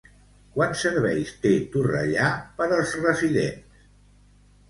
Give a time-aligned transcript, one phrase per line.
[0.53, 3.79] Quants serveis té Torrellà per als residents?